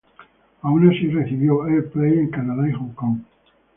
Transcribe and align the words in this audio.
Aun 0.63 0.89
así, 0.89 1.09
recibió 1.11 1.61
airplay 1.61 2.13
en 2.17 2.31
Canadá 2.31 2.67
y 2.67 2.73
Hong 2.73 2.93
Kong. 2.93 3.19